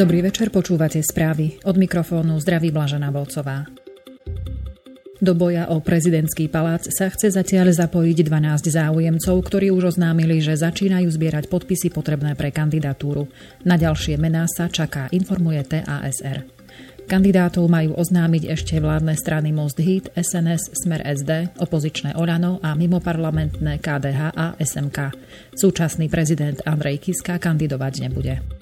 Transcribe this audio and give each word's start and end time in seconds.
Dobrý 0.00 0.24
večer, 0.24 0.48
počúvate 0.48 0.96
správy. 1.04 1.60
Od 1.60 1.76
mikrofónu 1.76 2.40
zdraví 2.40 2.72
Blažená 2.72 3.12
Volcová. 3.12 3.68
Do 5.20 5.36
boja 5.36 5.68
o 5.68 5.84
prezidentský 5.84 6.48
palác 6.48 6.88
sa 6.88 7.12
chce 7.12 7.28
zatiaľ 7.28 7.68
zapojiť 7.68 8.24
12 8.24 8.80
záujemcov, 8.80 9.36
ktorí 9.44 9.68
už 9.68 9.92
oznámili, 9.92 10.40
že 10.40 10.56
začínajú 10.56 11.04
zbierať 11.04 11.52
podpisy 11.52 11.92
potrebné 11.92 12.32
pre 12.32 12.48
kandidatúru. 12.48 13.28
Na 13.68 13.76
ďalšie 13.76 14.16
mená 14.16 14.48
sa 14.48 14.72
čaká, 14.72 15.12
informuje 15.12 15.60
TASR. 15.68 16.48
Kandidátov 17.04 17.68
majú 17.68 17.92
oznámiť 17.92 18.56
ešte 18.56 18.80
vládne 18.80 19.12
strany 19.20 19.52
Most 19.52 19.84
Hit, 19.84 20.08
SNS, 20.16 20.80
Smer 20.80 21.04
SD, 21.04 21.60
opozičné 21.60 22.16
Olano 22.16 22.56
a 22.64 22.72
mimoparlamentné 22.72 23.76
KDH 23.84 24.32
a 24.32 24.56
SMK. 24.56 25.12
Súčasný 25.52 26.08
prezident 26.08 26.56
Andrej 26.64 27.04
Kiska 27.04 27.36
kandidovať 27.36 28.08
nebude. 28.08 28.59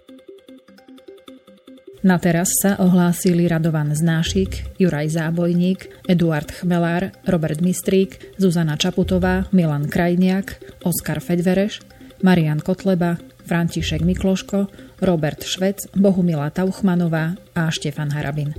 Na 1.98 2.14
teraz 2.14 2.54
sa 2.62 2.78
ohlásili 2.78 3.50
Radovan 3.50 3.90
Znášik, 3.90 4.78
Juraj 4.78 5.18
Zábojník, 5.18 6.06
Eduard 6.06 6.46
Chmelár, 6.54 7.10
Robert 7.26 7.58
Mistrík, 7.58 8.38
Zuzana 8.38 8.78
Čaputová, 8.78 9.50
Milan 9.50 9.90
Krajniak, 9.90 10.62
Oskar 10.86 11.18
Fedvereš, 11.18 11.82
Marian 12.22 12.62
Kotleba, 12.62 13.18
František 13.42 14.06
Mikloško, 14.06 14.70
Robert 15.02 15.42
Švec, 15.42 15.90
Bohumila 15.98 16.54
Tauchmanová 16.54 17.34
a 17.58 17.66
Štefan 17.66 18.14
Harabin. 18.14 18.54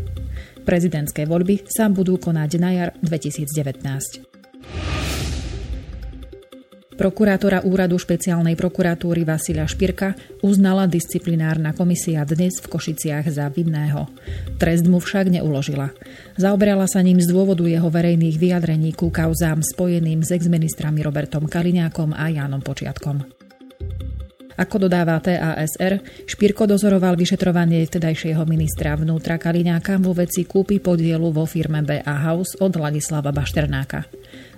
Prezidentské 0.68 1.24
voľby 1.24 1.64
sa 1.72 1.88
budú 1.88 2.20
konať 2.20 2.52
na 2.60 2.70
jar 2.76 2.90
2019. 3.00 4.29
Prokurátora 7.00 7.64
úradu 7.64 7.96
špeciálnej 7.96 8.60
prokuratúry 8.60 9.24
Vasilia 9.24 9.64
Špirka 9.64 10.20
uznala 10.44 10.84
disciplinárna 10.84 11.72
komisia 11.72 12.28
dnes 12.28 12.60
v 12.60 12.68
Košiciach 12.76 13.24
za 13.32 13.48
vinného. 13.48 14.12
Trest 14.60 14.84
mu 14.84 15.00
však 15.00 15.32
neuložila. 15.32 15.96
Zaoberala 16.36 16.92
sa 16.92 17.00
ním 17.00 17.24
z 17.24 17.32
dôvodu 17.32 17.64
jeho 17.64 17.88
verejných 17.88 18.36
vyjadrení 18.36 18.92
ku 18.92 19.16
kauzám 19.16 19.64
spojeným 19.64 20.28
s 20.28 20.36
exministrami 20.36 21.00
Robertom 21.00 21.48
Kaliňákom 21.48 22.12
a 22.12 22.36
Jánom 22.36 22.60
Počiatkom. 22.60 23.39
Ako 24.60 24.76
dodáva 24.76 25.24
TASR, 25.24 26.04
Špirko 26.28 26.68
dozoroval 26.68 27.16
vyšetrovanie 27.16 27.88
vtedajšieho 27.88 28.44
ministra 28.44 28.92
vnútra 29.00 29.40
Kaliňáka 29.40 29.96
vo 30.04 30.12
veci 30.12 30.44
kúpy 30.44 30.84
podielu 30.84 31.32
vo 31.32 31.48
firme 31.48 31.80
BA 31.80 32.04
House 32.04 32.60
od 32.60 32.76
Ladislava 32.76 33.32
Bašternáka. 33.32 34.04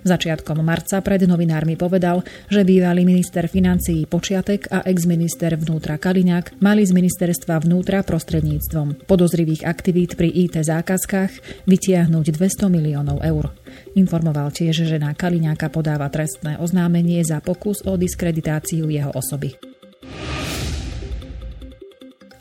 Začiatkom 0.02 0.58
marca 0.66 0.98
pred 0.98 1.22
novinármi 1.22 1.78
povedal, 1.78 2.26
že 2.50 2.66
bývalý 2.66 3.06
minister 3.06 3.46
financií 3.46 4.02
Počiatek 4.10 4.74
a 4.74 4.82
exminister 4.90 5.54
vnútra 5.54 5.94
Kaliňák 6.02 6.58
mali 6.58 6.82
z 6.82 6.90
ministerstva 6.98 7.62
vnútra 7.62 8.02
prostredníctvom 8.02 9.06
podozrivých 9.06 9.62
aktivít 9.62 10.18
pri 10.18 10.34
IT 10.34 10.58
zákazkách 10.58 11.62
vytiahnuť 11.70 12.26
200 12.34 12.66
miliónov 12.66 13.22
eur. 13.22 13.54
Informoval 13.94 14.50
tiež, 14.50 14.82
že 14.82 14.98
na 14.98 15.14
Kaliňáka 15.14 15.70
podáva 15.70 16.10
trestné 16.10 16.58
oznámenie 16.58 17.22
za 17.22 17.38
pokus 17.38 17.86
o 17.86 17.94
diskreditáciu 17.94 18.90
jeho 18.90 19.14
osoby. 19.14 19.71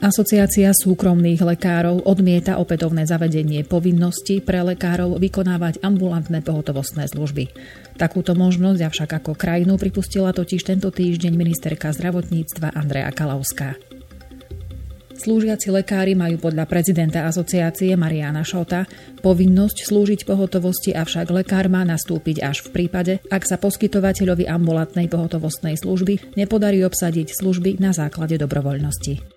Asociácia 0.01 0.73
súkromných 0.73 1.45
lekárov 1.45 2.09
odmieta 2.09 2.57
opätovné 2.57 3.05
zavedenie 3.05 3.61
povinnosti 3.61 4.41
pre 4.41 4.65
lekárov 4.65 5.21
vykonávať 5.21 5.77
ambulantné 5.85 6.41
pohotovostné 6.41 7.05
služby. 7.05 7.53
Takúto 8.01 8.33
možnosť 8.33 8.81
avšak 8.81 9.21
ako 9.21 9.37
krajinu 9.37 9.77
pripustila 9.77 10.33
totiž 10.33 10.65
tento 10.65 10.89
týždeň 10.89 11.37
ministerka 11.37 11.93
zdravotníctva 11.93 12.73
Andrea 12.73 13.13
Kalauská. 13.13 13.77
Slúžiaci 15.21 15.69
lekári 15.69 16.17
majú 16.17 16.41
podľa 16.41 16.65
prezidenta 16.65 17.29
asociácie 17.29 17.93
Mariana 17.93 18.41
Šota 18.41 18.89
povinnosť 19.21 19.85
slúžiť 19.85 20.25
pohotovosti, 20.25 20.97
avšak 20.97 21.29
lekár 21.29 21.69
má 21.69 21.85
nastúpiť 21.85 22.41
až 22.41 22.65
v 22.65 22.73
prípade, 22.73 23.21
ak 23.29 23.45
sa 23.45 23.61
poskytovateľovi 23.61 24.49
ambulantnej 24.49 25.05
pohotovostnej 25.05 25.77
služby 25.77 26.33
nepodarí 26.33 26.81
obsadiť 26.81 27.37
služby 27.37 27.77
na 27.77 27.93
základe 27.93 28.41
dobrovoľnosti. 28.41 29.30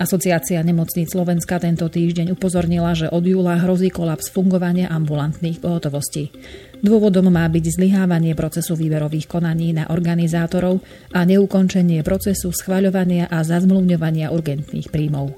Asociácia 0.00 0.64
nemocníc 0.64 1.12
Slovenska 1.12 1.60
tento 1.60 1.84
týždeň 1.84 2.32
upozornila, 2.32 2.96
že 2.96 3.12
od 3.12 3.20
júla 3.20 3.60
hrozí 3.60 3.92
kolaps 3.92 4.32
fungovania 4.32 4.88
ambulantných 4.88 5.60
pohotovostí. 5.60 6.32
Dôvodom 6.80 7.28
má 7.28 7.44
byť 7.44 7.76
zlyhávanie 7.76 8.32
procesu 8.32 8.80
výberových 8.80 9.28
konaní 9.28 9.76
na 9.76 9.92
organizátorov 9.92 10.80
a 11.12 11.28
neukončenie 11.28 12.00
procesu 12.00 12.48
schvaľovania 12.48 13.28
a 13.28 13.44
zazmluvňovania 13.44 14.32
urgentných 14.32 14.88
príjmov. 14.88 15.36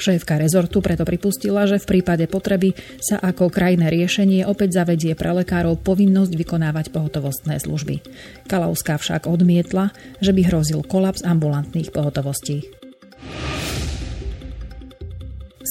Šéfka 0.00 0.40
rezortu 0.40 0.80
preto 0.80 1.04
pripustila, 1.04 1.68
že 1.68 1.76
v 1.76 2.00
prípade 2.00 2.24
potreby 2.24 2.72
sa 3.04 3.20
ako 3.20 3.52
krajné 3.52 3.92
riešenie 3.92 4.48
opäť 4.48 4.80
zavedie 4.80 5.12
pre 5.12 5.36
lekárov 5.36 5.76
povinnosť 5.84 6.32
vykonávať 6.32 6.88
pohotovostné 6.88 7.60
služby. 7.60 8.00
Kalauská 8.48 8.96
však 8.96 9.28
odmietla, 9.28 9.92
že 10.24 10.32
by 10.32 10.40
hrozil 10.48 10.80
kolaps 10.80 11.20
ambulantných 11.20 11.92
pohotovostí. 11.92 12.83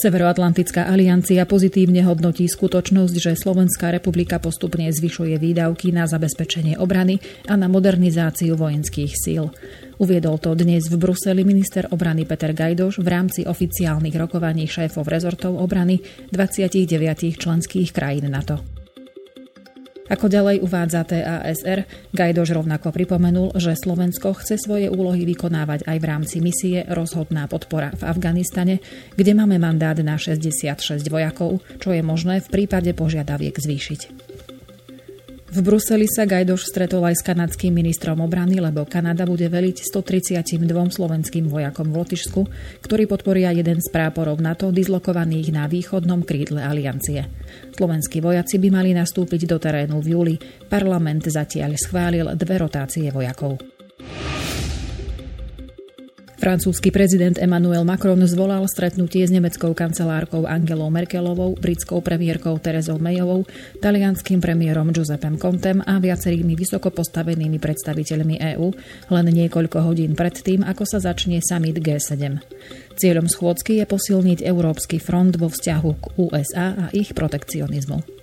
Severoatlantická 0.03 0.91
aliancia 0.91 1.47
pozitívne 1.47 2.03
hodnotí 2.03 2.43
skutočnosť, 2.43 3.15
že 3.23 3.39
Slovenská 3.39 3.87
republika 3.87 4.35
postupne 4.35 4.91
zvyšuje 4.91 5.39
výdavky 5.39 5.95
na 5.95 6.03
zabezpečenie 6.03 6.75
obrany 6.75 7.23
a 7.47 7.55
na 7.55 7.71
modernizáciu 7.71 8.59
vojenských 8.59 9.15
síl. 9.15 9.47
Uviedol 10.03 10.43
to 10.43 10.59
dnes 10.59 10.91
v 10.91 10.99
Bruseli 10.99 11.47
minister 11.47 11.87
obrany 11.87 12.27
Peter 12.27 12.51
Gajdoš 12.51 12.99
v 12.99 13.07
rámci 13.07 13.47
oficiálnych 13.47 14.19
rokovaní 14.19 14.67
šéfov 14.67 15.07
rezortov 15.07 15.55
obrany 15.55 16.03
29 16.35 17.39
členských 17.39 17.95
krajín 17.95 18.27
NATO. 18.27 18.82
Ako 20.11 20.27
ďalej 20.27 20.59
uvádza 20.59 21.07
TASR, 21.07 21.87
Gajdož 22.11 22.59
rovnako 22.59 22.91
pripomenul, 22.91 23.55
že 23.55 23.71
Slovensko 23.71 24.35
chce 24.35 24.59
svoje 24.59 24.91
úlohy 24.91 25.23
vykonávať 25.23 25.87
aj 25.87 25.97
v 25.99 26.05
rámci 26.05 26.37
misie 26.43 26.83
Rozhodná 26.91 27.47
podpora 27.47 27.95
v 27.95 28.03
Afganistane, 28.03 28.83
kde 29.15 29.31
máme 29.31 29.55
mandát 29.63 29.95
na 30.03 30.19
66 30.19 31.07
vojakov, 31.07 31.63
čo 31.79 31.95
je 31.95 32.03
možné 32.03 32.43
v 32.43 32.51
prípade 32.51 32.91
požiadaviek 32.91 33.55
zvýšiť. 33.55 34.22
V 35.53 35.61
Bruseli 35.61 36.09
sa 36.09 36.25
Gajdoš 36.25 36.65
stretol 36.65 37.05
aj 37.05 37.21
s 37.21 37.25
kanadským 37.29 37.77
ministrom 37.77 38.25
obrany, 38.25 38.57
lebo 38.57 38.89
Kanada 38.89 39.21
bude 39.29 39.45
veliť 39.45 39.85
132 39.85 40.57
slovenským 40.65 41.45
vojakom 41.45 41.93
v 41.93 42.01
Lotyšsku, 42.01 42.41
ktorí 42.81 43.05
podporia 43.05 43.53
jeden 43.53 43.77
z 43.77 43.85
práporov 43.93 44.41
NATO 44.41 44.73
dislokovaných 44.73 45.53
na 45.53 45.69
východnom 45.69 46.25
krídle 46.25 46.57
aliancie. 46.57 47.29
Slovenskí 47.69 48.17
vojaci 48.17 48.57
by 48.57 48.69
mali 48.73 48.97
nastúpiť 48.97 49.45
do 49.45 49.61
terénu 49.61 50.01
v 50.01 50.07
júli. 50.17 50.35
Parlament 50.65 51.29
zatiaľ 51.29 51.77
schválil 51.77 52.33
dve 52.33 52.57
rotácie 52.57 53.13
vojakov. 53.13 53.72
Francúzsky 56.43 56.91
prezident 56.91 57.39
Emmanuel 57.39 57.87
Macron 57.87 58.19
zvolal 58.27 58.67
stretnutie 58.67 59.23
s 59.23 59.31
nemeckou 59.31 59.71
kancelárkou 59.71 60.43
Angelou 60.43 60.91
Merkelovou, 60.91 61.55
britskou 61.55 62.03
premiérkou 62.03 62.59
Terezou 62.59 62.99
Mayovou, 62.99 63.47
talianským 63.79 64.43
premiérom 64.43 64.91
Giuseppem 64.91 65.39
Contem 65.39 65.79
a 65.87 66.03
viacerými 66.03 66.59
vysoko 66.59 66.91
postavenými 66.91 67.63
predstaviteľmi 67.63 68.43
EÚ 68.59 68.75
len 69.15 69.25
niekoľko 69.31 69.87
hodín 69.87 70.19
predtým, 70.19 70.67
ako 70.67 70.83
sa 70.83 70.99
začne 70.99 71.39
summit 71.39 71.79
G7. 71.79 72.43
Cieľom 72.99 73.31
schôdzky 73.31 73.79
je 73.79 73.87
posilniť 73.87 74.43
Európsky 74.43 74.99
front 74.99 75.39
vo 75.39 75.47
vzťahu 75.47 75.91
k 75.95 76.05
USA 76.19 76.75
a 76.75 76.85
ich 76.91 77.15
protekcionizmu. 77.15 78.22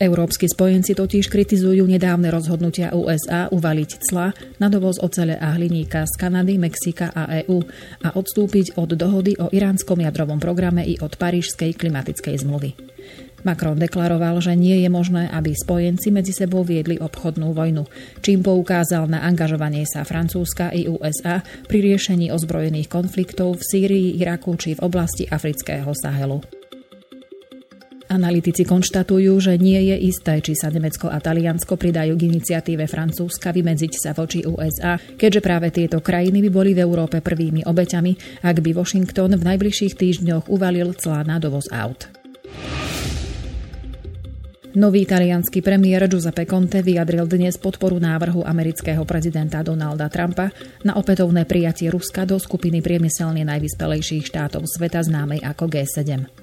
Európsky 0.00 0.48
spojenci 0.48 0.96
totiž 0.96 1.28
kritizujú 1.28 1.84
nedávne 1.84 2.32
rozhodnutia 2.32 2.96
USA 2.96 3.52
uvaliť 3.52 3.90
cla 4.00 4.32
na 4.56 4.72
dovoz 4.72 4.96
ocele 4.96 5.36
a 5.36 5.52
hliníka 5.52 6.08
z 6.08 6.16
Kanady, 6.16 6.56
Mexika 6.56 7.12
a 7.12 7.28
EÚ 7.44 7.60
a 8.08 8.16
odstúpiť 8.16 8.80
od 8.80 8.96
dohody 8.96 9.36
o 9.36 9.52
iránskom 9.52 10.00
jadrovom 10.00 10.40
programe 10.40 10.88
i 10.88 10.96
od 11.04 11.20
Parížskej 11.20 11.76
klimatickej 11.76 12.32
zmluvy. 12.40 12.72
Macron 13.44 13.76
deklaroval, 13.76 14.40
že 14.40 14.56
nie 14.56 14.80
je 14.84 14.88
možné, 14.88 15.28
aby 15.28 15.52
spojenci 15.52 16.08
medzi 16.12 16.32
sebou 16.32 16.64
viedli 16.64 16.96
obchodnú 16.96 17.52
vojnu, 17.52 17.84
čím 18.24 18.40
poukázal 18.40 19.04
na 19.04 19.24
angažovanie 19.24 19.84
sa 19.84 20.04
Francúzska 20.08 20.72
i 20.72 20.88
USA 20.88 21.44
pri 21.68 21.78
riešení 21.92 22.32
ozbrojených 22.32 22.88
konfliktov 22.88 23.60
v 23.60 23.64
Sýrii, 23.64 24.08
Iraku 24.20 24.56
či 24.56 24.76
v 24.76 24.84
oblasti 24.84 25.28
afrického 25.28 25.92
Sahelu. 25.92 26.59
Analytici 28.10 28.66
konštatujú, 28.66 29.38
že 29.38 29.54
nie 29.62 29.78
je 29.86 30.10
isté, 30.10 30.42
či 30.42 30.58
sa 30.58 30.66
Nemecko 30.66 31.06
a 31.06 31.22
Taliansko 31.22 31.78
pridajú 31.78 32.18
k 32.18 32.26
iniciatíve 32.26 32.90
Francúzska 32.90 33.54
vymedziť 33.54 33.92
sa 33.94 34.10
voči 34.18 34.42
USA, 34.42 34.98
keďže 34.98 35.38
práve 35.38 35.70
tieto 35.70 36.02
krajiny 36.02 36.42
by 36.42 36.50
boli 36.50 36.74
v 36.74 36.82
Európe 36.82 37.22
prvými 37.22 37.62
obeťami, 37.62 38.42
ak 38.42 38.56
by 38.66 38.74
Washington 38.74 39.38
v 39.38 39.46
najbližších 39.54 39.94
týždňoch 39.94 40.50
uvalil 40.50 40.90
clá 40.98 41.22
na 41.22 41.38
dovoz 41.38 41.70
aut. 41.70 42.10
Nový 44.74 45.06
italianský 45.06 45.62
premiér 45.62 46.10
Giuseppe 46.10 46.46
Conte 46.46 46.82
vyjadril 46.82 47.26
dnes 47.30 47.58
podporu 47.62 47.98
návrhu 47.98 48.42
amerického 48.46 49.06
prezidenta 49.06 49.62
Donalda 49.62 50.10
Trumpa 50.10 50.50
na 50.82 50.98
opätovné 50.98 51.46
prijatie 51.46 51.90
Ruska 51.90 52.26
do 52.26 52.38
skupiny 52.42 52.82
priemyselne 52.82 53.46
najvyspelejších 53.46 54.30
štátov 54.30 54.66
sveta 54.66 55.02
známej 55.02 55.42
ako 55.42 55.70
G7. 55.70 56.39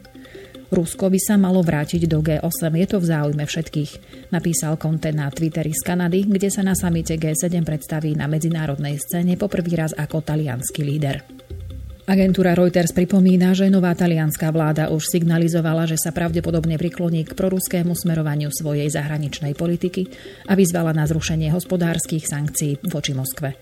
Rusko 0.67 1.07
by 1.07 1.19
sa 1.21 1.39
malo 1.39 1.63
vrátiť 1.63 2.11
do 2.11 2.19
G8, 2.19 2.63
je 2.75 2.87
to 2.91 2.97
v 2.99 3.05
záujme 3.07 3.43
všetkých, 3.47 3.91
napísal 4.35 4.75
Conte 4.75 5.15
na 5.15 5.31
Twitteri 5.31 5.71
z 5.71 5.79
Kanady, 5.79 6.27
kde 6.27 6.51
sa 6.51 6.59
na 6.59 6.75
samite 6.75 7.15
G7 7.15 7.63
predstaví 7.63 8.11
na 8.19 8.27
medzinárodnej 8.27 8.99
scéne 8.99 9.39
poprvý 9.39 9.79
raz 9.79 9.95
ako 9.95 10.19
talianský 10.19 10.83
líder. 10.83 11.23
Agentúra 12.07 12.55
Reuters 12.55 12.95
pripomína, 12.95 13.51
že 13.51 13.67
nová 13.67 13.91
talianská 13.91 14.47
vláda 14.51 14.87
už 14.95 15.11
signalizovala, 15.11 15.87
že 15.87 15.99
sa 15.99 16.15
pravdepodobne 16.15 16.79
prikloní 16.79 17.27
k 17.27 17.35
proruskému 17.35 17.91
smerovaniu 17.95 18.47
svojej 18.47 18.87
zahraničnej 18.87 19.51
politiky 19.55 20.07
a 20.47 20.55
vyzvala 20.55 20.95
na 20.95 21.03
zrušenie 21.03 21.51
hospodárskych 21.51 22.23
sankcií 22.23 22.79
voči 22.87 23.11
Moskve. 23.11 23.59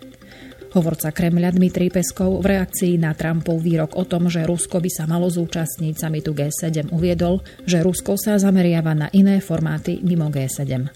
Hovorca 0.76 1.08
Kremľa 1.08 1.56
Dmitrij 1.56 1.88
Peskov 1.88 2.44
v 2.44 2.52
reakcii 2.52 3.00
na 3.00 3.16
Trumpov 3.16 3.64
výrok 3.64 3.96
o 3.96 4.04
tom, 4.04 4.28
že 4.28 4.44
Rusko 4.44 4.84
by 4.84 4.92
sa 4.92 5.08
malo 5.08 5.32
zúčastniť 5.32 5.96
samitu 5.96 6.36
G7 6.36 6.92
uviedol, 6.92 7.40
že 7.64 7.80
Rusko 7.80 8.20
sa 8.20 8.36
zameriava 8.36 8.92
na 8.92 9.08
iné 9.16 9.40
formáty 9.40 10.04
mimo 10.04 10.28
G7. 10.28 10.92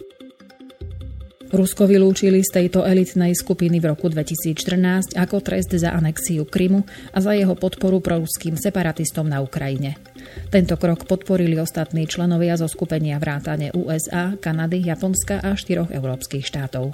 Rusko 1.56 1.88
vylúčili 1.88 2.44
z 2.44 2.60
tejto 2.60 2.84
elitnej 2.84 3.32
skupiny 3.32 3.80
v 3.80 3.96
roku 3.96 4.12
2014 4.12 5.16
ako 5.16 5.40
trest 5.40 5.72
za 5.72 5.96
anexiu 5.96 6.44
Krymu 6.44 6.84
a 7.16 7.18
za 7.24 7.32
jeho 7.32 7.56
podporu 7.56 8.04
proruským 8.04 8.60
separatistom 8.60 9.32
na 9.32 9.40
Ukrajine. 9.40 9.96
Tento 10.52 10.76
krok 10.76 11.08
podporili 11.08 11.56
ostatní 11.56 12.04
členovia 12.04 12.60
zo 12.60 12.68
skupenia 12.68 13.16
vrátane 13.16 13.72
USA, 13.72 14.36
Kanady, 14.36 14.84
Japonska 14.84 15.40
a 15.40 15.56
štyroch 15.56 15.88
európskych 15.88 16.44
štátov. 16.44 16.92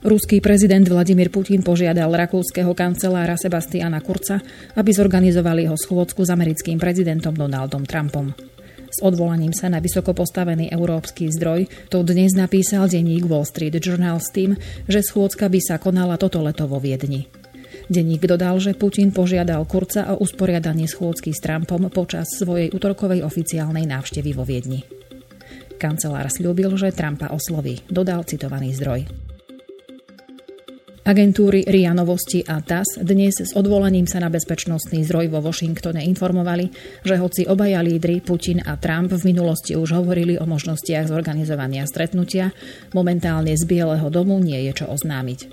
Ruský 0.00 0.40
prezident 0.40 0.80
Vladimír 0.88 1.28
Putin 1.28 1.60
požiadal 1.60 2.08
rakúskeho 2.08 2.72
kancelára 2.72 3.36
Sebastiana 3.36 4.00
Kurca, 4.00 4.40
aby 4.72 4.96
zorganizovali 4.96 5.68
jeho 5.68 5.76
schôdzku 5.76 6.24
s 6.24 6.32
americkým 6.32 6.80
prezidentom 6.80 7.36
Donaldom 7.36 7.84
Trumpom. 7.84 8.32
S 8.88 9.04
odvolaním 9.04 9.52
sa 9.52 9.68
na 9.68 9.76
vysoko 9.76 10.16
postavený 10.16 10.72
európsky 10.72 11.28
zdroj 11.28 11.68
to 11.92 12.00
dnes 12.00 12.32
napísal 12.32 12.88
denník 12.88 13.28
Wall 13.28 13.44
Street 13.44 13.76
Journal 13.76 14.24
s 14.24 14.32
tým, 14.32 14.56
že 14.88 15.04
schôdzka 15.04 15.52
by 15.52 15.60
sa 15.60 15.76
konala 15.76 16.16
toto 16.16 16.40
leto 16.40 16.64
vo 16.64 16.80
Viedni. 16.80 17.28
Denník 17.92 18.24
dodal, 18.24 18.56
že 18.56 18.72
Putin 18.72 19.12
požiadal 19.12 19.68
Kurca 19.68 20.16
o 20.16 20.24
usporiadanie 20.24 20.88
schôdzky 20.88 21.36
s 21.36 21.44
Trumpom 21.44 21.92
počas 21.92 22.24
svojej 22.40 22.72
útorkovej 22.72 23.20
oficiálnej 23.20 23.84
návštevy 23.84 24.32
vo 24.32 24.48
Viedni. 24.48 24.80
Kancelár 25.76 26.32
slúbil, 26.32 26.72
že 26.80 26.88
Trumpa 26.88 27.28
osloví, 27.36 27.84
dodal 27.92 28.24
citovaný 28.24 28.72
zdroj. 28.72 29.29
Agentúry 31.10 31.66
RIA 31.66 31.90
Novosti 31.90 32.38
a 32.46 32.62
TAS 32.62 33.02
dnes 33.02 33.42
s 33.42 33.50
odvolaním 33.58 34.06
sa 34.06 34.22
na 34.22 34.30
bezpečnostný 34.30 35.02
zdroj 35.02 35.26
vo 35.34 35.42
Washingtone 35.42 36.06
informovali, 36.06 36.70
že 37.02 37.18
hoci 37.18 37.50
obaja 37.50 37.82
lídry 37.82 38.22
Putin 38.22 38.62
a 38.62 38.78
Trump 38.78 39.10
v 39.10 39.34
minulosti 39.34 39.74
už 39.74 39.90
hovorili 39.98 40.38
o 40.38 40.46
možnostiach 40.46 41.10
zorganizovania 41.10 41.82
stretnutia, 41.90 42.54
momentálne 42.94 43.58
z 43.58 43.66
Bieleho 43.66 44.06
domu 44.06 44.38
nie 44.38 44.70
je 44.70 44.72
čo 44.78 44.86
oznámiť. 44.86 45.50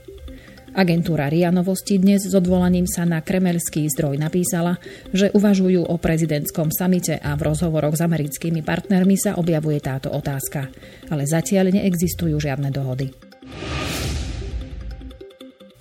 Agentúra 0.77 1.25
RIA 1.25 1.49
Novosti 1.49 1.97
dnes 1.97 2.29
s 2.29 2.37
odvolaním 2.37 2.85
sa 2.85 3.09
na 3.09 3.25
kremelský 3.25 3.89
zdroj 3.89 4.13
napísala, 4.21 4.77
že 5.09 5.33
uvažujú 5.33 5.89
o 5.89 5.97
prezidentskom 5.97 6.69
samite 6.69 7.17
a 7.17 7.33
v 7.33 7.49
rozhovoroch 7.49 7.97
s 7.97 8.05
americkými 8.05 8.61
partnermi 8.61 9.17
sa 9.17 9.33
objavuje 9.41 9.81
táto 9.81 10.13
otázka. 10.13 10.69
Ale 11.09 11.25
zatiaľ 11.25 11.73
neexistujú 11.73 12.37
žiadne 12.37 12.69
dohody. 12.69 13.09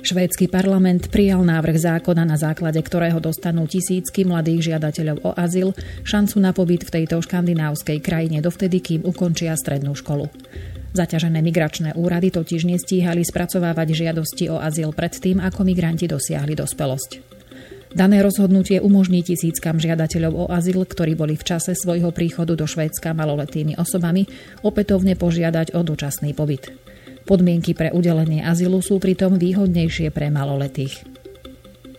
Švédsky 0.07 0.47
parlament 0.47 1.11
prijal 1.11 1.43
návrh 1.43 1.83
zákona, 1.83 2.23
na 2.23 2.39
základe 2.39 2.79
ktorého 2.79 3.19
dostanú 3.19 3.67
tisícky 3.67 4.23
mladých 4.23 4.71
žiadateľov 4.71 5.19
o 5.27 5.31
azyl 5.35 5.75
šancu 6.07 6.39
na 6.39 6.55
pobyt 6.55 6.87
v 6.87 7.03
tejto 7.03 7.19
škandinávskej 7.19 7.99
krajine 7.99 8.39
dovtedy, 8.39 8.79
kým 8.79 9.03
ukončia 9.03 9.59
strednú 9.59 9.99
školu. 9.99 10.31
Zaťažené 10.95 11.43
migračné 11.43 11.99
úrady 11.99 12.31
totiž 12.31 12.71
nestíhali 12.71 13.27
spracovávať 13.27 14.07
žiadosti 14.07 14.47
o 14.47 14.63
azyl 14.63 14.95
predtým, 14.95 15.43
ako 15.43 15.67
migranti 15.67 16.07
dosiahli 16.07 16.55
dospelosť. 16.55 17.35
Dané 17.91 18.23
rozhodnutie 18.23 18.79
umožní 18.79 19.27
tisíckam 19.27 19.83
žiadateľov 19.83 20.33
o 20.39 20.45
azyl, 20.55 20.87
ktorí 20.87 21.19
boli 21.19 21.35
v 21.35 21.43
čase 21.43 21.75
svojho 21.75 22.15
príchodu 22.15 22.55
do 22.55 22.63
Švédska 22.63 23.11
maloletými 23.11 23.75
osobami, 23.75 24.23
opätovne 24.63 25.19
požiadať 25.19 25.75
o 25.75 25.83
dočasný 25.83 26.31
pobyt. 26.31 26.71
Podmienky 27.27 27.75
pre 27.75 27.91
udelenie 27.91 28.47
azylu 28.47 28.79
sú 28.79 29.03
pritom 29.03 29.35
výhodnejšie 29.35 30.15
pre 30.15 30.31
maloletých. 30.31 31.03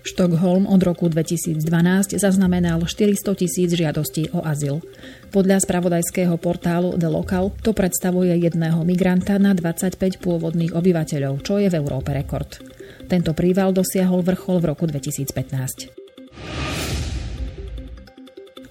Štokholm 0.08 0.72
od 0.72 0.80
roku 0.88 1.12
2012 1.12 2.16
zaznamenal 2.16 2.80
400 2.80 3.36
tisíc 3.36 3.76
žiadostí 3.76 4.32
o 4.32 4.40
azyl. 4.40 4.80
Podľa 5.36 5.68
spravodajského 5.68 6.40
portálu 6.40 6.96
The 6.96 7.12
Local 7.12 7.52
to 7.60 7.76
predstavuje 7.76 8.40
jedného 8.40 8.88
migranta 8.88 9.36
na 9.36 9.52
25 9.52 10.24
pôvodných 10.24 10.72
obyvateľov, 10.72 11.44
čo 11.44 11.60
je 11.60 11.68
v 11.68 11.76
Európe 11.76 12.16
rekord. 12.16 12.64
Tento 13.12 13.36
príval 13.36 13.76
dosiahol 13.76 14.24
vrchol 14.24 14.64
v 14.64 14.66
roku 14.72 14.88
2015. 14.88 15.97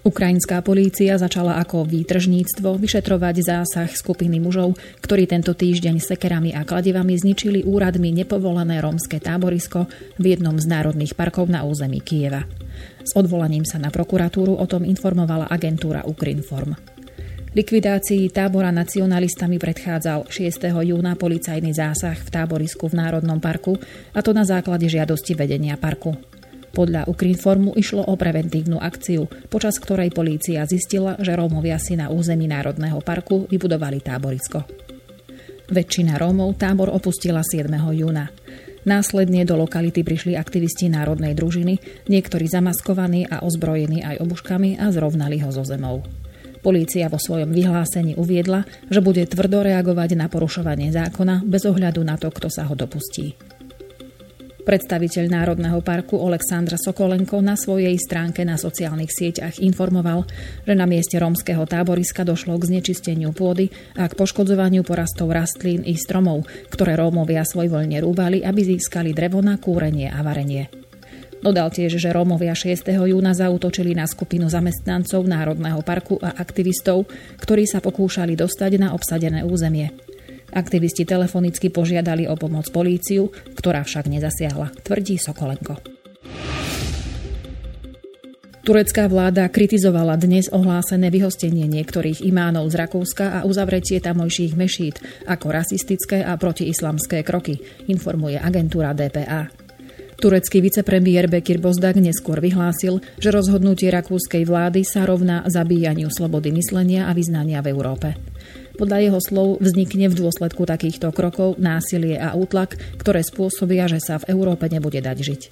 Ukrajinská 0.06 0.62
polícia 0.62 1.18
začala 1.18 1.58
ako 1.58 1.82
výtržníctvo 1.82 2.78
vyšetrovať 2.78 3.42
zásah 3.42 3.90
skupiny 3.90 4.38
mužov, 4.38 4.78
ktorí 5.02 5.26
tento 5.26 5.50
týždeň 5.50 5.98
sekerami 5.98 6.54
a 6.54 6.62
kladivami 6.62 7.18
zničili 7.18 7.66
úradmi 7.66 8.14
nepovolené 8.14 8.78
rómske 8.78 9.18
táborisko 9.18 9.90
v 10.22 10.24
jednom 10.30 10.54
z 10.62 10.70
národných 10.70 11.18
parkov 11.18 11.50
na 11.50 11.66
území 11.66 11.98
Kieva. 11.98 12.46
S 13.02 13.18
odvolaním 13.18 13.66
sa 13.66 13.82
na 13.82 13.90
prokuratúru 13.90 14.54
o 14.54 14.66
tom 14.70 14.86
informovala 14.86 15.50
agentúra 15.50 16.06
Ukrinform. 16.06 16.78
Likvidácii 17.58 18.30
tábora 18.30 18.70
nacionalistami 18.70 19.58
predchádzal 19.58 20.30
6. 20.30 20.70
júna 20.86 21.18
policajný 21.18 21.74
zásah 21.74 22.14
v 22.14 22.28
táborisku 22.30 22.86
v 22.86 22.94
Národnom 22.94 23.42
parku, 23.42 23.74
a 24.14 24.22
to 24.22 24.30
na 24.30 24.46
základe 24.46 24.86
žiadosti 24.86 25.34
vedenia 25.34 25.74
parku. 25.74 26.35
Podľa 26.76 27.08
Ukrinformu 27.08 27.72
išlo 27.72 28.04
o 28.04 28.20
preventívnu 28.20 28.76
akciu, 28.76 29.24
počas 29.48 29.80
ktorej 29.80 30.12
polícia 30.12 30.60
zistila, 30.68 31.16
že 31.16 31.32
Rómovia 31.32 31.80
si 31.80 31.96
na 31.96 32.12
území 32.12 32.44
Národného 32.44 33.00
parku 33.00 33.48
vybudovali 33.48 34.04
táborisko. 34.04 34.60
Väčšina 35.72 36.20
Rómov 36.20 36.60
tábor 36.60 36.92
opustila 36.92 37.40
7. 37.40 37.72
júna. 37.96 38.28
Následne 38.84 39.48
do 39.48 39.56
lokality 39.56 40.04
prišli 40.04 40.36
aktivisti 40.36 40.92
národnej 40.92 41.32
družiny, 41.32 41.80
niektorí 42.12 42.44
zamaskovaní 42.44 43.24
a 43.24 43.40
ozbrojení 43.40 44.04
aj 44.04 44.20
obuškami 44.20 44.76
a 44.76 44.92
zrovnali 44.92 45.40
ho 45.40 45.48
zo 45.48 45.64
zemou. 45.64 46.04
Polícia 46.60 47.08
vo 47.08 47.16
svojom 47.16 47.56
vyhlásení 47.56 48.20
uviedla, 48.20 48.68
že 48.92 49.00
bude 49.00 49.24
tvrdo 49.24 49.64
reagovať 49.64 50.12
na 50.12 50.28
porušovanie 50.28 50.92
zákona 50.92 51.40
bez 51.48 51.64
ohľadu 51.64 52.04
na 52.04 52.20
to, 52.20 52.28
kto 52.28 52.52
sa 52.52 52.68
ho 52.68 52.76
dopustí. 52.76 53.55
Predstaviteľ 54.66 55.30
Národného 55.30 55.78
parku 55.78 56.18
Oleksandra 56.18 56.74
Sokolenko 56.74 57.38
na 57.38 57.54
svojej 57.54 57.94
stránke 58.02 58.42
na 58.42 58.58
sociálnych 58.58 59.14
sieťach 59.14 59.62
informoval, 59.62 60.26
že 60.66 60.74
na 60.74 60.90
mieste 60.90 61.22
rómskeho 61.22 61.62
táboriska 61.70 62.26
došlo 62.26 62.58
k 62.58 62.74
znečisteniu 62.74 63.30
pôdy 63.30 63.70
a 63.94 64.10
k 64.10 64.18
poškodzovaniu 64.18 64.82
porastov 64.82 65.30
rastlín 65.30 65.86
i 65.86 65.94
stromov, 65.94 66.50
ktoré 66.66 66.98
Rómovia 66.98 67.46
svojvoľne 67.46 68.02
rúbali, 68.02 68.42
aby 68.42 68.74
získali 68.74 69.14
drevo 69.14 69.38
na 69.38 69.54
kúrenie 69.54 70.10
a 70.10 70.18
varenie. 70.26 70.66
Dodal 71.38 71.70
tiež, 71.70 72.02
že 72.02 72.10
Rómovia 72.10 72.58
6. 72.58 72.90
júna 72.90 73.38
zautočili 73.38 73.94
na 73.94 74.10
skupinu 74.10 74.50
zamestnancov 74.50 75.22
Národného 75.30 75.78
parku 75.86 76.18
a 76.18 76.34
aktivistov, 76.34 77.06
ktorí 77.38 77.70
sa 77.70 77.78
pokúšali 77.78 78.34
dostať 78.34 78.82
na 78.82 78.98
obsadené 78.98 79.46
územie. 79.46 80.05
Aktivisti 80.54 81.02
telefonicky 81.02 81.72
požiadali 81.72 82.30
o 82.30 82.38
pomoc 82.38 82.70
políciu, 82.70 83.32
ktorá 83.54 83.82
však 83.82 84.06
nezasiahla, 84.06 84.70
tvrdí 84.86 85.18
Sokolenko. 85.18 85.96
Turecká 88.66 89.06
vláda 89.06 89.46
kritizovala 89.46 90.18
dnes 90.18 90.50
ohlásené 90.50 91.06
vyhostenie 91.06 91.70
niektorých 91.70 92.18
imánov 92.26 92.66
z 92.74 92.82
Rakúska 92.82 93.38
a 93.38 93.46
uzavretie 93.46 94.02
tamojších 94.02 94.58
mešít 94.58 94.98
ako 95.22 95.54
rasistické 95.54 96.26
a 96.26 96.34
protiislamské 96.34 97.22
kroky, 97.22 97.62
informuje 97.86 98.42
agentúra 98.42 98.90
DPA. 98.90 99.54
Turecký 100.18 100.64
vicepremiér 100.64 101.30
Bekir 101.30 101.62
Bozdak 101.62 102.00
neskôr 102.02 102.42
vyhlásil, 102.42 102.98
že 103.22 103.30
rozhodnutie 103.30 103.86
rakúskej 103.86 104.42
vlády 104.42 104.82
sa 104.82 105.06
rovná 105.06 105.46
zabíjaniu 105.46 106.10
slobody 106.10 106.50
myslenia 106.50 107.06
a 107.06 107.14
vyznania 107.14 107.62
v 107.62 107.70
Európe. 107.70 108.18
Podľa 108.76 108.98
jeho 109.08 109.20
slov 109.24 109.48
vznikne 109.64 110.12
v 110.12 110.18
dôsledku 110.20 110.68
takýchto 110.68 111.08
krokov 111.16 111.56
násilie 111.56 112.20
a 112.20 112.36
útlak, 112.36 112.76
ktoré 113.00 113.24
spôsobia, 113.24 113.88
že 113.88 114.04
sa 114.04 114.20
v 114.20 114.36
Európe 114.36 114.68
nebude 114.68 115.00
dať 115.00 115.16
žiť. 115.16 115.42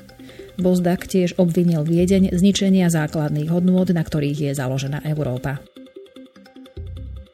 Bozdak 0.61 1.09
tiež 1.09 1.35
obvinil 1.41 1.83
Viedeň 1.83 2.37
zničenia 2.37 2.93
základných 2.93 3.51
hodnôt, 3.51 3.89
na 3.91 4.05
ktorých 4.05 4.39
je 4.39 4.53
založená 4.55 5.03
Európa. 5.09 5.65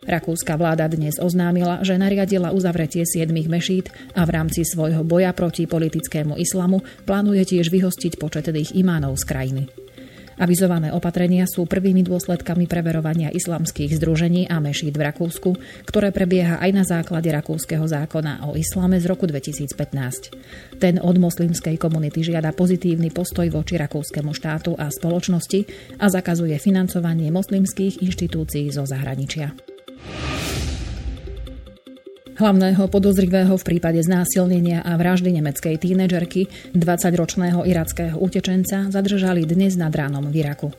Rakúska 0.01 0.57
vláda 0.57 0.89
dnes 0.89 1.21
oznámila, 1.21 1.85
že 1.85 2.01
nariadila 2.01 2.57
uzavretie 2.57 3.05
siedmých 3.05 3.53
mešít 3.53 3.87
a 4.17 4.25
v 4.25 4.31
rámci 4.33 4.65
svojho 4.65 5.05
boja 5.05 5.31
proti 5.37 5.69
politickému 5.69 6.41
islamu 6.41 6.81
plánuje 7.05 7.45
tiež 7.55 7.69
vyhostiť 7.69 8.17
početných 8.17 8.75
imánov 8.75 9.21
z 9.21 9.25
krajiny. 9.29 9.63
Avizované 10.41 10.89
opatrenia 10.89 11.45
sú 11.45 11.69
prvými 11.69 12.01
dôsledkami 12.01 12.65
preverovania 12.65 13.29
islamských 13.29 14.01
združení 14.01 14.49
a 14.49 14.57
mešít 14.57 14.97
v 14.97 15.13
Rakúsku, 15.13 15.53
ktoré 15.85 16.17
prebieha 16.17 16.57
aj 16.57 16.71
na 16.73 16.85
základe 16.89 17.29
rakúskeho 17.29 17.85
zákona 17.85 18.49
o 18.49 18.57
islame 18.57 18.97
z 18.97 19.05
roku 19.05 19.29
2015. 19.29 20.81
Ten 20.81 20.97
od 20.97 21.17
moslimskej 21.21 21.77
komunity 21.77 22.25
žiada 22.25 22.57
pozitívny 22.57 23.13
postoj 23.13 23.53
voči 23.53 23.77
rakúskemu 23.77 24.33
štátu 24.33 24.73
a 24.81 24.89
spoločnosti 24.89 25.61
a 26.01 26.09
zakazuje 26.09 26.57
financovanie 26.57 27.29
moslimských 27.29 28.01
inštitúcií 28.01 28.73
zo 28.73 28.89
zahraničia. 28.89 29.53
Hlavného 32.41 32.89
podozrivého 32.89 33.53
v 33.53 33.67
prípade 33.69 34.01
znásilnenia 34.01 34.81
a 34.81 34.97
vraždy 34.97 35.29
nemeckej 35.29 35.77
tínedžerky, 35.77 36.73
20-ročného 36.73 37.69
irackého 37.69 38.17
utečenca, 38.17 38.89
zadržali 38.89 39.45
dnes 39.45 39.77
nad 39.77 39.93
ránom 39.93 40.25
v 40.25 40.41
Iraku. 40.41 40.73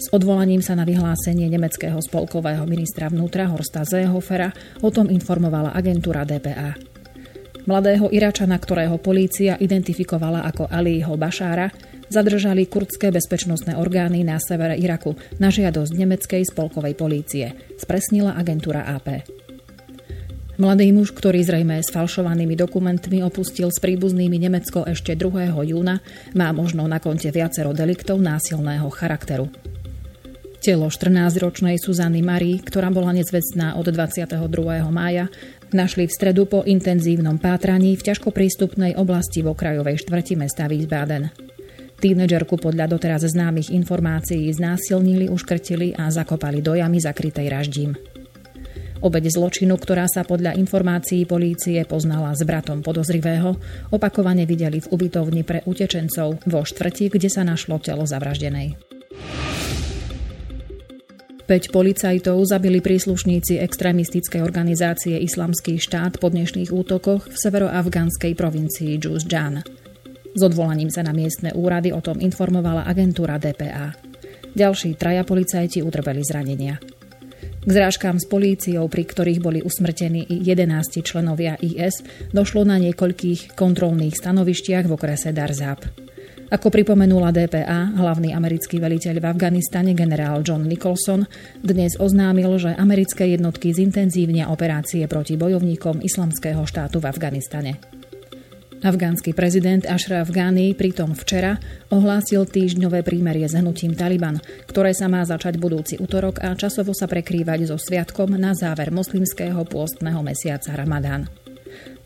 S 0.00 0.08
odvolaním 0.08 0.64
sa 0.64 0.72
na 0.72 0.88
vyhlásenie 0.88 1.52
nemeckého 1.52 2.00
spolkového 2.00 2.64
ministra 2.64 3.12
vnútra 3.12 3.44
Horsta 3.44 3.84
Zehofera 3.84 4.56
o 4.80 4.88
tom 4.88 5.12
informovala 5.12 5.76
agentúra 5.76 6.24
DPA. 6.24 6.72
Mladého 7.68 8.08
Iračana, 8.08 8.56
ktorého 8.56 8.96
polícia 8.96 9.60
identifikovala 9.60 10.48
ako 10.48 10.72
Aliho 10.72 11.12
Bašára, 11.20 11.76
zadržali 12.08 12.72
kurdské 12.72 13.12
bezpečnostné 13.12 13.76
orgány 13.76 14.24
na 14.24 14.40
severe 14.40 14.80
Iraku 14.80 15.12
na 15.36 15.52
žiadosť 15.52 15.92
nemeckej 15.92 16.48
spolkovej 16.48 16.96
polície, 16.96 17.52
spresnila 17.76 18.32
agentúra 18.32 18.88
AP. 18.96 19.44
Mladý 20.56 20.88
muž, 20.88 21.12
ktorý 21.12 21.44
zrejme 21.44 21.84
s 21.84 21.92
falšovanými 21.92 22.56
dokumentmi 22.56 23.20
opustil 23.20 23.68
s 23.68 23.76
príbuznými 23.76 24.40
Nemecko 24.40 24.88
ešte 24.88 25.12
2. 25.12 25.52
júna, 25.52 26.00
má 26.32 26.48
možno 26.56 26.88
na 26.88 26.96
konte 26.96 27.28
viacero 27.28 27.76
deliktov 27.76 28.24
násilného 28.24 28.88
charakteru. 28.88 29.52
Telo 30.64 30.88
14-ročnej 30.88 31.76
Suzany 31.76 32.24
Marie, 32.24 32.64
ktorá 32.64 32.88
bola 32.88 33.12
nezvestná 33.12 33.76
od 33.76 33.84
22. 33.84 34.32
mája, 34.88 35.28
našli 35.76 36.08
v 36.08 36.16
stredu 36.16 36.48
po 36.48 36.64
intenzívnom 36.64 37.36
pátraní 37.36 37.92
v 38.00 38.08
ťažko 38.08 38.32
prístupnej 38.32 38.96
oblasti 38.96 39.44
v 39.44 39.52
okrajovej 39.52 40.08
štvrti 40.08 40.40
mesta 40.40 40.64
Wiesbaden. 40.72 41.36
Tínedžerku 42.00 42.56
podľa 42.56 42.96
doteraz 42.96 43.28
známych 43.28 43.76
informácií 43.76 44.48
znásilnili, 44.56 45.28
uškrtili 45.28 46.00
a 46.00 46.08
zakopali 46.08 46.64
do 46.64 46.72
jamy 46.72 46.96
zakrytej 46.96 47.44
raždím. 47.52 48.15
Obeď 49.04 49.28
zločinu, 49.28 49.76
ktorá 49.76 50.08
sa 50.08 50.24
podľa 50.24 50.56
informácií 50.56 51.28
polície 51.28 51.84
poznala 51.84 52.32
s 52.32 52.40
bratom 52.48 52.80
podozrivého, 52.80 53.56
opakovane 53.92 54.48
videli 54.48 54.80
v 54.80 54.88
ubytovni 54.88 55.44
pre 55.44 55.60
utečencov 55.68 56.40
vo 56.48 56.60
štvrti, 56.64 57.12
kde 57.12 57.28
sa 57.28 57.44
našlo 57.44 57.76
telo 57.76 58.08
zavraždenej. 58.08 58.76
5 61.46 61.70
policajtov 61.70 62.42
zabili 62.42 62.82
príslušníci 62.82 63.62
extrémistickej 63.62 64.42
organizácie 64.42 65.14
Islamský 65.22 65.78
štát 65.78 66.18
po 66.18 66.26
dnešných 66.26 66.74
útokoch 66.74 67.30
v 67.30 67.36
severoafgánskej 67.38 68.34
provincii 68.34 68.98
Juzjan. 68.98 69.62
S 70.34 70.40
odvolaním 70.42 70.90
sa 70.90 71.06
na 71.06 71.14
miestne 71.14 71.54
úrady 71.54 71.94
o 71.94 72.02
tom 72.02 72.18
informovala 72.18 72.82
agentúra 72.82 73.38
DPA. 73.38 73.94
Ďalší 74.58 74.98
traja 74.98 75.22
policajti 75.22 75.86
utrpeli 75.86 76.26
zranenia. 76.26 76.95
K 77.66 77.74
zrážkám 77.74 78.22
s 78.22 78.30
políciou, 78.30 78.86
pri 78.86 79.02
ktorých 79.02 79.42
boli 79.42 79.58
usmrtení 79.58 80.22
i 80.22 80.38
11 80.38 81.02
členovia 81.02 81.58
IS, 81.58 81.98
došlo 82.30 82.62
na 82.62 82.78
niekoľkých 82.78 83.58
kontrolných 83.58 84.14
stanovištiach 84.14 84.86
v 84.86 84.94
okrese 84.94 85.34
Darzab. 85.34 85.82
Ako 86.46 86.70
pripomenula 86.70 87.34
DPA, 87.34 87.90
hlavný 87.98 88.30
americký 88.30 88.78
veliteľ 88.78 89.18
v 89.18 89.26
Afganistane 89.34 89.98
generál 89.98 90.46
John 90.46 90.62
Nicholson 90.70 91.26
dnes 91.58 91.98
oznámil, 91.98 92.54
že 92.54 92.70
americké 92.78 93.34
jednotky 93.34 93.74
zintenzívnia 93.74 94.46
operácie 94.46 95.02
proti 95.10 95.34
bojovníkom 95.34 96.06
islamského 96.06 96.62
štátu 96.62 97.02
v 97.02 97.10
Afganistane. 97.10 97.95
Afgánsky 98.86 99.34
prezident 99.34 99.82
Ashraf 99.82 100.30
Ghani 100.30 100.70
pritom 100.70 101.10
včera 101.18 101.58
ohlásil 101.90 102.46
týždňové 102.46 103.02
prímerie 103.02 103.50
s 103.50 103.58
hnutím 103.58 103.98
Taliban, 103.98 104.38
ktoré 104.70 104.94
sa 104.94 105.10
má 105.10 105.26
začať 105.26 105.58
budúci 105.58 105.98
útorok 105.98 106.38
a 106.38 106.54
časovo 106.54 106.94
sa 106.94 107.10
prekrývať 107.10 107.66
so 107.66 107.82
sviatkom 107.82 108.38
na 108.38 108.54
záver 108.54 108.94
moslimského 108.94 109.58
pôstneho 109.66 110.22
mesiaca 110.22 110.70
Ramadán. 110.78 111.26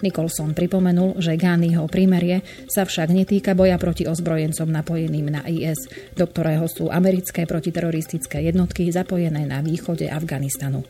Nicholson 0.00 0.56
pripomenul, 0.56 1.20
že 1.20 1.36
Ghaniho 1.36 1.84
prímerie 1.84 2.40
sa 2.64 2.88
však 2.88 3.12
netýka 3.12 3.52
boja 3.52 3.76
proti 3.76 4.08
ozbrojencom 4.08 4.72
napojeným 4.72 5.36
na 5.36 5.44
IS, 5.44 5.84
do 6.16 6.24
ktorého 6.24 6.64
sú 6.64 6.88
americké 6.88 7.44
protiteroristické 7.44 8.40
jednotky 8.48 8.88
zapojené 8.88 9.44
na 9.44 9.60
východe 9.60 10.08
Afganistanu. 10.08 10.80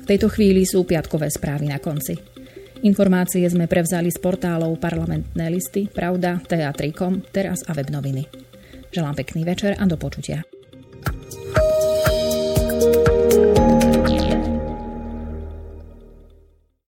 V 0.00 0.04
tejto 0.08 0.32
chvíli 0.32 0.64
sú 0.64 0.88
piatkové 0.88 1.28
správy 1.28 1.68
na 1.68 1.76
konci. 1.76 2.33
Informácie 2.84 3.48
sme 3.48 3.64
prevzali 3.64 4.12
z 4.12 4.20
portálov 4.20 4.76
parlamentné 4.76 5.48
listy, 5.48 5.88
Pravda, 5.88 6.36
Teatrikom, 6.44 7.24
Teraz 7.32 7.64
a 7.64 7.72
webnoviny. 7.72 8.28
Želám 8.92 9.24
pekný 9.24 9.40
večer 9.48 9.72
a 9.80 9.88
do 9.88 9.96
počutia. 9.96 10.44